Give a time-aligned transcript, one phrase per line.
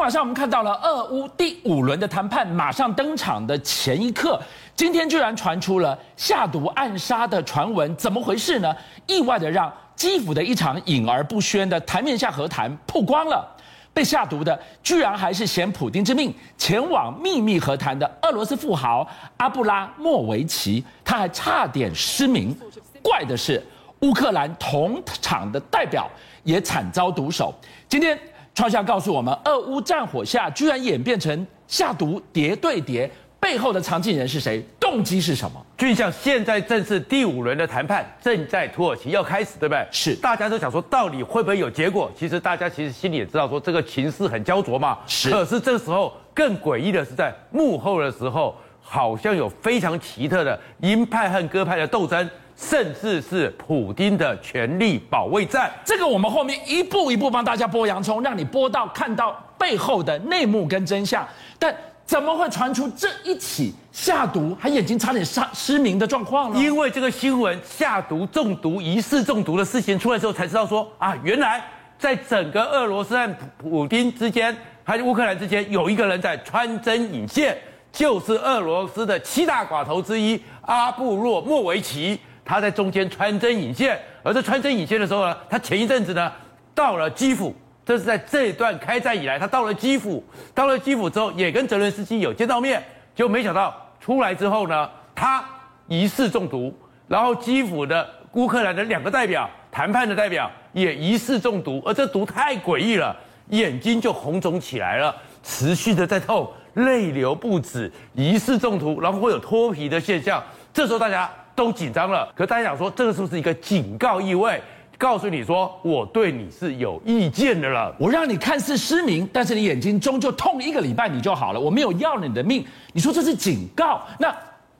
[0.00, 4.40] 晚上我们看到了俄乌第五轮的谈判马上登场的前一刻，
[4.74, 8.74] 今天居然传出了下毒暗杀的传闻，怎么回事呢？
[9.06, 13.46] 意外的让基辅的一场隐而不宣的台面下和谈曝光了，
[13.92, 19.06] 被下毒的居然还是嫌普丁之命前往秘密和谈的俄罗斯富豪
[19.36, 22.56] 阿布拉莫维奇，他还差点失明。
[23.02, 23.62] 怪的是，
[24.00, 26.08] 乌克兰同场的代表
[26.42, 27.52] 也惨遭毒手。
[27.86, 28.18] 今天。
[28.54, 34.62] 创下告诉我们，俄乌战火下居然演变成下毒叠对叠，背后的藏镜人是谁？
[34.78, 35.64] 动机是什么？
[35.78, 39.86] 俊相，现在正是第五轮的谈判正在土耳其要开始，对不对？
[39.90, 42.10] 是，大家都想说，到底会不会有结果？
[42.14, 44.98] 其实大家其实心里也知道，说这个情势很焦灼嘛。
[45.06, 45.30] 是。
[45.30, 52.28] 可是这个时候更诡异的是，在幕后的时候，好像有非常奇特的鹰派和鸽派的斗争。
[52.60, 61.26] 甚至是普丁的权力保卫战，这个我们后面一步一步帮大家剥洋葱，让你剥到看到背后的内幕跟真相。
[61.58, 61.74] 但
[62.04, 66.60] 怎么会传出这一起下毒还眼睛差点失失明的状况呢？
[66.60, 71.64] 因为这个新闻下毒中毒、疑似中毒的事情出来之后，才知道说啊，原来
[71.98, 77.56] 在整个俄罗斯和普普丁之间，还有乌克兰之间，有一个人在穿针引线，
[77.90, 82.20] 就是俄罗斯的七大寡头之一阿布洛莫维奇。
[82.44, 86.32] 他在中间穿针引线，而这穿针引线的时候呢，他前一阵子呢
[86.74, 90.24] 到了基辅，这是在这一段开战以来，他到了基辅，
[90.54, 92.82] 到了基辅之后也跟泽伦斯基有见到面，
[93.14, 95.44] 就没想到出来之后呢，他
[95.86, 96.74] 疑似中毒，
[97.06, 103.16] 然后基辅的乌克兰的两个代表谈判的代表也疑似中毒，而这毒太诡异了，
[103.48, 111.30] 眼睛就红肿起来了，持续的在痛，泪流不止，疑似中毒，然后会有脱皮的现象，这时候大家。
[111.60, 114.58] 都紧张了，可大家想说，这个是不是一个警告意味，
[114.96, 117.94] 告诉你说我对你是有意见的了？
[117.98, 121.60] 我让你看似失明，但是你眼睛终究痛一个礼拜，你就好了。
[121.60, 124.00] 我没有要你的命，你说这是警告？
[124.18, 124.34] 那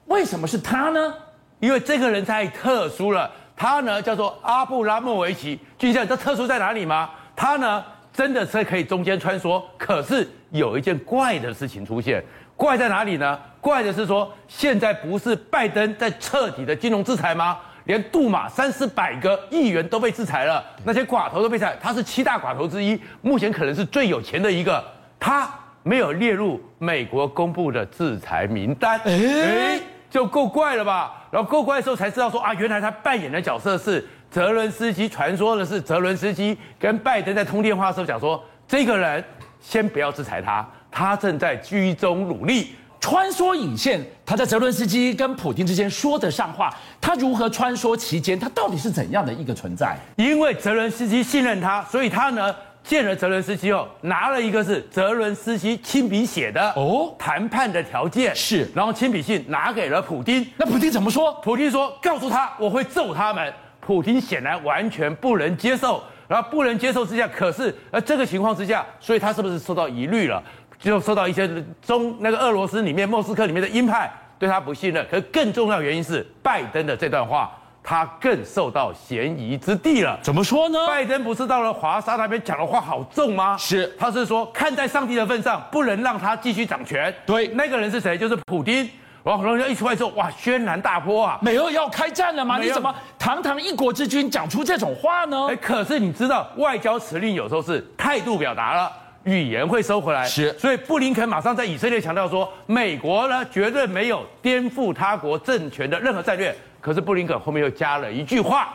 [0.07, 1.15] 为什么是他呢？
[1.59, 5.61] 因为这个人太特殊了，他呢叫做阿布拉莫维奇。
[5.77, 7.11] 俊相，你知道特殊在哪里吗？
[7.37, 12.25] 他呢真的是可以中间穿梭，可是有一件怪的事情出现。
[12.61, 13.41] 怪在哪里呢？
[13.59, 17.57] 怪的是说，现在不是拜登在彻底的金融制裁吗？
[17.85, 21.75] 连杜马三四百个议员都被制裁了，那些寡头都被制裁。
[21.81, 24.85] 他是七大寡头之一，目前可能是最有钱的一个，
[25.19, 25.51] 他
[25.83, 31.27] 没有列入美国公布的制裁名单，哎，就够怪了吧？
[31.31, 35.09] 然后够怪的时候才知道说啊，原来他扮演的角色是泽伦斯基。
[35.09, 39.25] 传说的是泽伦斯基跟拜登在通电话的时候讲说，这个人
[39.61, 40.69] 先不要制裁他。
[40.91, 46.75] 他正在居中努力穿梭引线，他在泽伦斯基跟普京之间说得上话。
[47.01, 48.39] 他如何穿梭其间？
[48.39, 49.97] 他到底是怎样的一个存在？
[50.17, 60.47] 因为泽伦斯基信任他，所以他呢见了泽伦斯基后，拿了一个是泽伦斯基亲笔写的哦谈判的条件是，然后亲笔信拿给了普京。
[60.57, 61.33] 那普京怎么说？
[61.43, 70.41] 普京说：“告诉他我会揍他们。”普京显然完全不能接受，然后不能接受之下，可是呃这个情况之下，所以他是不是受到疑虑了？
[70.81, 71.49] 就受到一些
[71.83, 77.51] 中那个俄罗斯里面莫斯科里面的鹰派对他不信任，可是更重要原因是拜登的这段话，
[77.83, 80.19] 他更受到嫌疑之地了。
[80.23, 80.79] 怎么说呢？
[80.89, 83.57] 拜登不是到了华沙那边讲的话好重吗？
[83.59, 87.15] 是，他是说看在上帝的份上，不能让他继续掌权。
[87.27, 88.17] 对，那个人是谁？
[88.17, 88.89] 就是普丁。
[89.23, 91.39] 然后人家一出来之后，哇，轩然大波啊！
[91.43, 92.57] 美俄要开战了吗？
[92.59, 95.49] 你怎么堂堂一国之君讲出这种话呢？
[95.51, 98.91] 哎，可是你知道，外交辞令有时候是态度表达了。
[99.25, 106.55] 语言会收回来，是，所以布林肯马上在以色列强调说，美国呢绝对没有颠覆他国政权的任何战略。
[106.81, 108.75] 可是布林肯后面又加了一句话，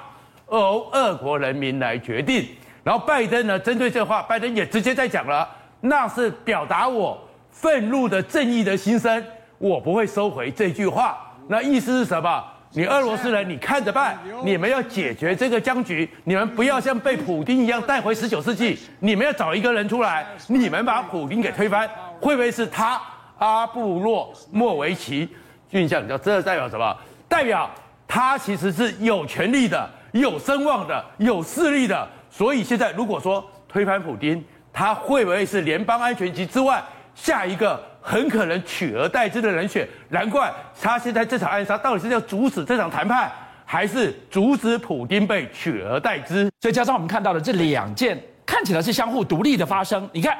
[0.52, 2.48] 由俄国人民来决定。
[2.84, 5.50] 然后拜登呢针对这话，拜登也直接在讲了，
[5.82, 7.20] 那是表达我
[7.50, 9.24] 愤怒的正义的心声，
[9.58, 11.18] 我不会收回这句话。
[11.48, 12.44] 那意思是什么？
[12.76, 14.18] 你俄罗斯人，你看着办。
[14.44, 18.78] 你们要解决这个僵局，你们不要像被普丁一样带回十九世纪。
[19.00, 23.02] 你们要找一个人出来，你们把普丁给推翻，会不会是他
[23.38, 25.30] 阿布洛莫维奇？
[25.72, 26.96] 印象，你知道这代表什么？
[27.30, 27.70] 代表
[28.08, 32.08] 他其实是有权力的、有声望的、有势力的。
[32.30, 34.44] 所以现在如果说推翻普丁，
[34.74, 36.84] 他会不会是联邦安全局之外
[37.16, 37.82] 下一个？
[38.08, 43.32] 很可能取而代之的人选，难怪他现在这场暗杀到底是要阻止这场谈判，
[43.66, 46.48] 还是阻止普丁被取而代之？
[46.62, 48.16] 所以加上我们看到的这两件
[48.46, 50.08] 看起来是相互独立的发生。
[50.14, 50.38] 你看，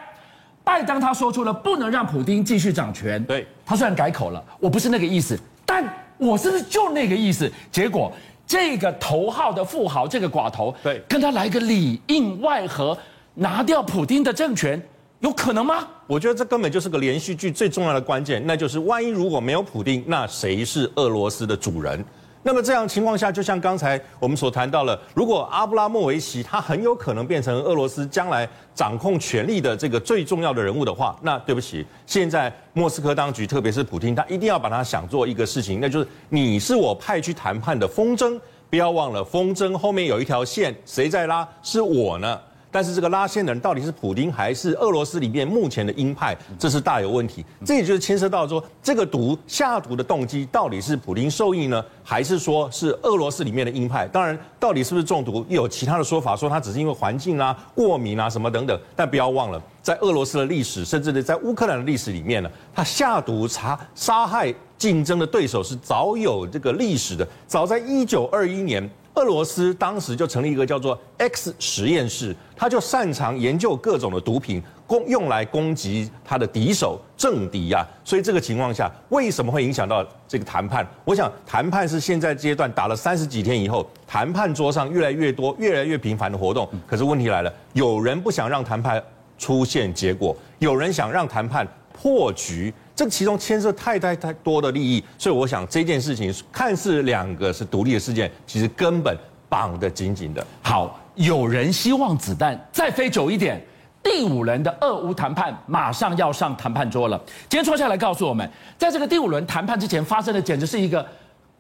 [0.64, 5.36] 拜登他说出了不能让普京继续掌权，对，他虽然改口了，我不是那个意思，
[5.66, 5.84] 但
[6.20, 7.52] 我是不是就那个意思？
[7.72, 8.14] 结果
[8.46, 12.96] 这个头号的富豪，这个寡头，对，跟他来个里应外合，
[13.34, 14.80] 拿掉普京的政权。
[15.26, 15.88] 有可能吗？
[16.06, 22.06] 我觉得这根本就是个连续剧最重要的关键，那就是万一如果没有普丁，那谁是俄罗斯的主人？
[22.44, 38.40] 那么这样情况下，就像刚才我们所谈到了，如果阿布拉莫维奇他很有可能变成俄罗斯将来掌控权力的这个最重要的人物的话，那对不起，现在莫斯科当局，特别是普丁，他一定要把他想做一个事情，那就是你是我派去谈判的风筝，
[38.70, 41.48] 不要忘了风筝后面有一条线，谁在拉？
[41.64, 42.40] 是我呢。
[42.76, 47.46] 但是这个拉线的人到底是普丁还是俄罗斯里面目前的鹰派，这是大有问题。
[47.64, 54.06] 这也就是牵涉到说，这个毒下毒的动机到底是普丁受益呢，还是说是俄罗斯里面的鹰派？
[54.10, 58.78] 当然，到底是不是中毒，又有其他的说法，说他只是因为环境啊、过敏啊什么等等。
[58.94, 64.54] 但不要忘了，在俄罗斯的历史，甚至在乌克兰的历史里面呢，他下毒杀杀害
[64.86, 67.28] 竞争的对手是早有这个历史的。
[67.48, 68.88] 早在一九二一年。
[69.16, 77.88] 俄罗斯当时就成立一个叫做 X 实验室，他就擅长研究各种的毒品，攻用来攻击他的敌手政敌啊。
[78.04, 80.86] 所以这个情况下，为什么会影响到这个谈判？
[81.06, 86.70] 我想谈判是现在阶段打了三十几天以后，谈判桌上越来越多、越来越频繁的活动。
[86.86, 89.02] 可是问题来了，有人不想让谈判
[89.38, 92.74] 出现结果，有人想让谈判破局。
[92.96, 99.16] 这其中牵涉太太太多的利益，所以我想这件事情看似两个是独立的事件，其实根本
[99.50, 100.46] 绑得紧紧的。
[100.62, 103.62] 好，有人希望子弹再飞久一点，
[104.02, 107.22] 第五轮的俄乌谈判马上要上谈判桌了。
[107.50, 111.06] 今天戳下来告诉我们，在这个第五轮谈判之前发生的简直是一个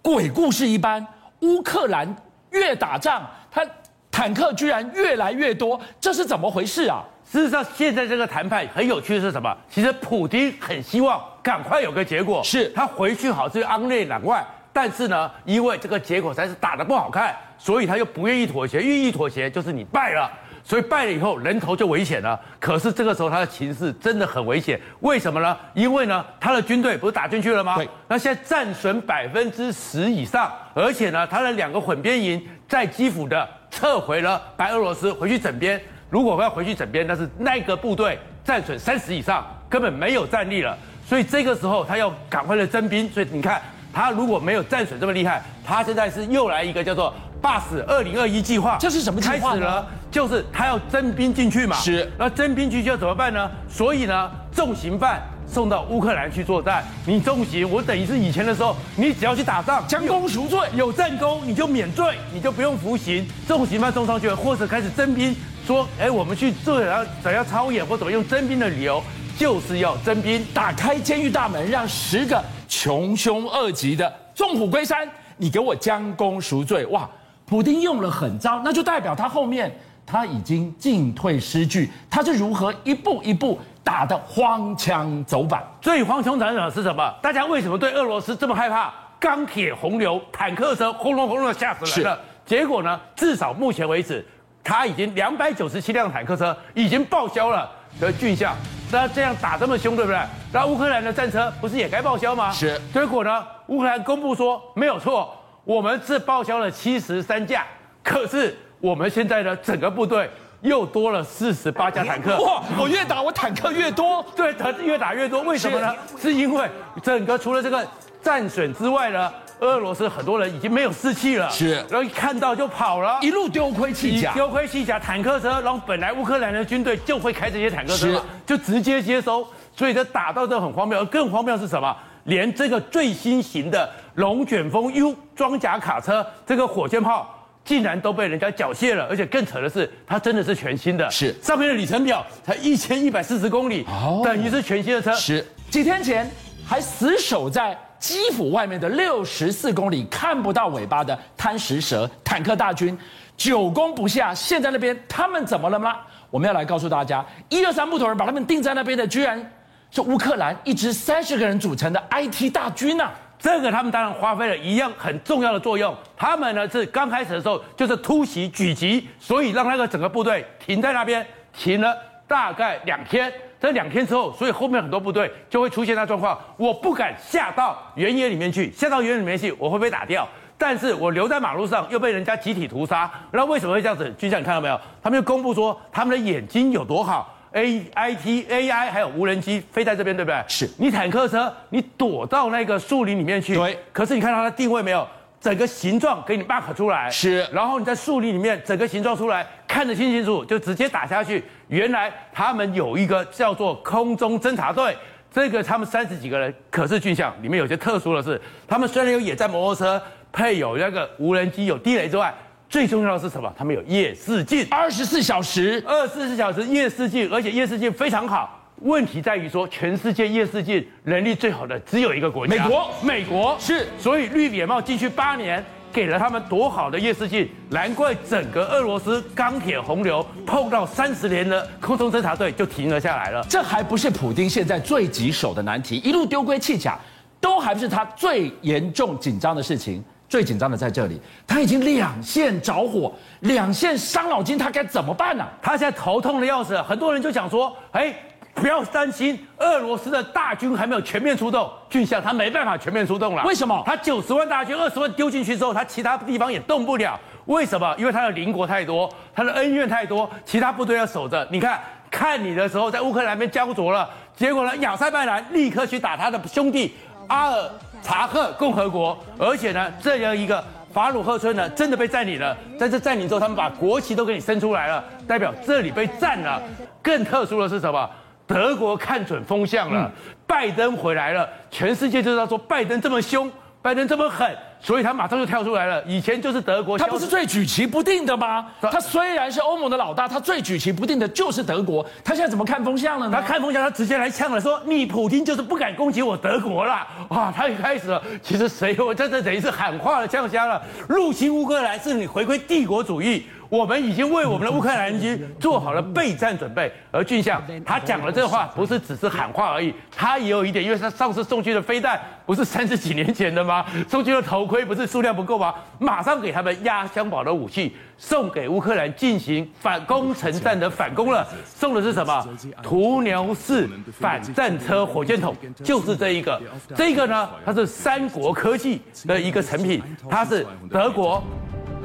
[0.01, 1.05] 鬼故事一般。
[1.41, 2.15] 乌克兰
[2.51, 3.21] 越打仗，
[3.51, 3.61] 他
[4.09, 7.03] 坦克居然越来越多，这是怎么回事啊？
[7.25, 9.55] 事实上，现在这个谈判很有趣的是什么？
[9.69, 14.45] 其实普京很希望赶快有个结果，是他回去好是安内攘外。
[14.71, 18.79] 但是呢，因为这个结果实在是打得不好看，所以他又不愿意妥协。
[18.81, 20.29] 愿意妥协就是你败了，
[20.63, 22.37] 所以败了以后人头就危险了。
[22.59, 25.57] 可是这个时候他的情势真的很危险，为什么呢？
[25.73, 27.75] 因为呢，他的军队不是打进去了吗？
[27.77, 27.87] 对。
[28.09, 35.81] 那现在战损百分之十以上，而且呢，他的两个混编营在基辅的撤回了白俄罗斯，回去整编。
[36.09, 40.77] 如果要回去整编，但是那个部队战损三十以上，根本没有战力了。
[41.05, 43.09] 所以这个时候他要赶快的征兵。
[43.09, 43.61] 所以你看，
[43.93, 48.77] 他如果没有战损这么厉害，他现在是又来一个叫做 BUS 二零二一计划。
[48.79, 49.51] 这是什么计划？
[49.51, 51.75] 开始了，就是他要征兵进去嘛。
[51.77, 52.09] 是。
[52.17, 53.49] 那征兵进去要怎么办呢？
[53.67, 55.21] 所以呢，重刑犯。
[55.55, 63.25] 送到乌克兰去作战，你重刑，我等于是以前的时候，你只要去打仗，将功赎罪，有战功你就免罪，你就不用服刑。
[63.47, 65.33] 重刑犯送上去，或者开始征兵，
[65.65, 69.01] 说，哎，我们去做怎样怎样操演，或怎么用征兵的理由，
[69.37, 75.07] 就是要征兵，打开监狱大门，让十个穷凶恶极的纵虎归山，
[75.37, 76.85] 你给我将功赎罪。
[76.87, 77.09] 哇，
[77.45, 79.73] 普丁用了狠招，那就代表他后面
[80.05, 83.59] 他已经进退失据，他是如何一步一步。
[83.83, 87.13] 打得荒腔走板，最荒腔走板的是什么？
[87.21, 88.91] 大家为什么对俄罗斯这么害怕？
[89.19, 92.19] 钢铁洪流，坦克车轰隆轰隆的吓死人了。
[92.43, 92.99] 结果呢？
[93.15, 94.25] 至少目前为止，
[94.63, 97.69] 他已经两百九十七辆坦克车已经报销了
[97.99, 98.55] 的军项。
[98.91, 100.19] 那这样打这么凶，对不对？
[100.51, 102.51] 那乌克兰的战车不是也该报销吗？
[102.51, 102.81] 是。
[102.91, 103.45] 结果呢？
[103.67, 105.31] 乌克兰公布说没有错，
[105.63, 107.63] 我们是报销了七十三架，
[108.03, 110.29] 可是我们现在的整个部队。
[110.61, 112.63] 又多了四十八架坦克，哇！
[112.79, 115.93] 我越打我坦克越多，对，他越打越多，为什么呢？
[116.19, 116.67] 是，是因为
[117.03, 117.85] 整个除了这个
[118.23, 129.45] 战损之外呢，俄罗斯很多人已经没有士气了，是，然后一看到就跑了，一路丢盔弃甲，丢盔弃甲，坦克车，然后本来乌克兰的军队就会开这些坦克车，就直接接收，
[129.75, 131.95] 所以这打到这很荒谬，而更荒谬是什么？
[132.23, 137.29] 连这个最新型的龙卷风 U 装甲卡车，这个火箭炮。
[137.65, 145.11] 竟然都被人家缴械了，而且更扯的是，它真的是全新的，是上面的里程表才一千一百四十公里，哦，等于是全新的车。
[145.15, 146.29] 是几天前
[146.63, 152.95] 还死守在基辅外面的六十四公里看不到尾巴的贪食蛇坦克大军，
[153.35, 155.95] 久攻不下，现在那边他们怎么了吗？
[156.29, 159.51] 我们要来告诉大家，一二三木头人把他们定在那边的，居然
[159.89, 163.11] 是乌克兰一支三十个人组成的 IT 大军啊！
[163.45, 165.95] 这个他们当然发挥了一样很重要的作用。
[166.17, 171.23] 他们呢是刚开始的时候就是突袭狙击，所以让那个整个部队停在那边，
[171.55, 171.95] 停了
[172.27, 173.31] 大概两天。
[173.59, 176.35] 这两天之后，所以后面很多部队就会出现那状况。
[176.57, 180.27] 我不敢下到原野里面去，下到原野里面去我会被打掉。
[180.57, 183.07] 但是我留在马路上又被人家集体屠杀。
[183.31, 184.11] 那为什么会这样子？
[184.17, 184.81] 军长你看到没有？
[185.03, 187.34] 他们就公布说他们的眼睛有多好。
[187.55, 190.43] A I T A I 还有无人机飞在这边，对不对？
[190.47, 193.55] 是你坦克车，你躲到那个树林里面去。
[193.55, 193.79] 对。
[193.93, 195.07] 可是你看到它的定位没有？
[195.39, 197.09] 整个形状给你 mark 出来。
[197.09, 197.47] 是。
[197.53, 201.43] 然后你在树林里面，整个形状出来，看得清清楚楚，就直接打下去。
[201.67, 204.97] 原来他们有一个叫做空中侦察队，
[205.31, 210.01] 这个他们三十几个人，可是俊相里面有些特殊的是，他们虽然有野战摩托车，
[210.33, 212.33] 配有那个无人机，有地雷之外，
[212.69, 213.53] 最重要的是什么？
[213.57, 218.61] 他们有夜视镜，二十四小时，二十四小时夜视镜，而且夜视镜非常好。
[218.81, 222.91] 问题在于说，全世界夜视镜能力最好的只有一个国家，美国。
[223.01, 233.45] 美国是，所以绿野帽进去八年，给了他们多好的夜视镜，难怪整个俄罗斯钢铁洪流碰到三十年的空中侦察队就停了下来了。
[233.49, 236.99] 这还不是普京现在最棘手的难题，一路丢盔弃甲，
[237.39, 240.03] 都还不是他最严重紧张的事情。
[240.35, 245.49] 最紧张的在这里，他已经两线着火，两线伤脑筋，他该怎么办呢、啊？
[245.61, 248.13] 他现在头痛的要死，很多人就讲说，哎。
[248.53, 253.43] 不要担心，俄罗斯的大军还没有全面出动，俊相他没办法全面出动了。
[253.43, 253.83] 为什么？
[253.85, 257.19] 他九十万大军，二十万丢进去之后，他其他地方也动不了。
[257.47, 257.93] 为什么？
[257.97, 261.45] 因为他的邻国太多，他的恩怨太多，其他部队要守着。
[261.51, 266.93] 你看看你的时候，在乌克兰那边焦灼了，结果呢，亚塞拜然立刻去打他的兄弟
[267.27, 267.69] 阿尔
[268.01, 270.63] 察赫共和国，而且呢，这样一个
[270.93, 272.55] 法鲁赫村呢，真的被占领了。
[272.79, 276.61] 在这占领之后，他们把国旗都给你伸出来了，代表这里被占了。
[277.01, 278.09] 更特殊的是什么？
[278.47, 280.11] 德国看准风向了，
[280.45, 283.51] 拜登回来了，全世界就知道说拜登这么凶，
[283.85, 284.49] 拜登这么狠，
[284.81, 286.03] 所以他马上就跳出来了。
[286.07, 288.65] 以前就是德国，他不是最举棋不定的吗？
[288.81, 292.03] 他虽然是欧盟的老大，他最举棋不定的就是德国。
[292.23, 293.37] 他现在怎么看风向了呢？
[293.39, 297.05] 他看风向，他直接来呛了，说你普京就是不敢攻击我德国了。
[297.29, 303.45] 哇，他一开始了，其实谁我这这等于是喊话了，呛瞎了，入侵乌克兰是你回归帝国主义。
[303.69, 313.85] 我们已经为我们的乌克兰军做好了备战准备，而俊相他讲了这话，不是只是喊话而已，他也有一点，因为他上次送去的飞弹不是三十几年前的吗？
[314.09, 315.73] 送去的头盔不是数量不够吗？
[315.99, 322.47] 马上给他们压箱宝的武器送给乌克兰进行反攻城战的反攻了，送的是什么？
[322.81, 326.61] 途牛式反战车火箭筒，就是这一个，
[326.95, 331.43] 这个呢，它是三国科技的一个成品，它是德国。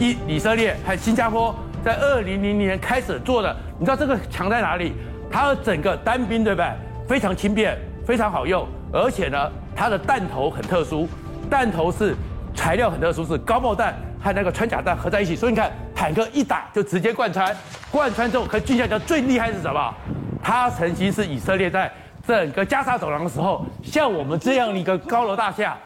[0.01, 1.55] 以以色列和新加坡
[1.85, 4.95] 在二零零零年开始做的，你知道这个强在哪里？
[5.31, 6.69] 它的整个单兵对不对？
[7.07, 7.77] 非常轻便，
[8.07, 11.07] 非常好用，而且呢，它的弹头很特殊，
[11.51, 12.17] 弹头是
[12.55, 17.55] 材料很特殊，是高爆弹和那个穿甲弹合在一起，所以你看坦克一打就直接贯穿，
[17.91, 19.95] 贯穿之后，可俊相讲最厉害是什么？
[20.43, 21.93] 它曾经是以色列在
[22.27, 25.77] 整个加沙走廊的时候，像我们这样的一个高楼大厦。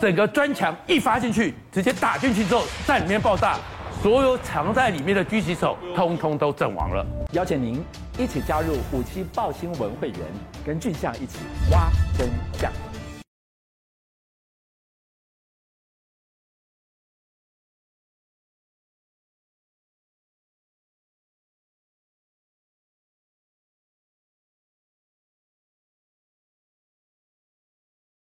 [0.00, 3.56] 整个砖墙一发进去，直接打进去之后，在里面爆炸，
[4.02, 7.06] 所有藏在里面的狙击手通通都阵亡了。
[7.32, 7.82] 邀请您
[8.18, 10.18] 一起加入五七报新闻会员，
[10.64, 11.38] 跟俊相一起
[11.70, 12.70] 挖真相。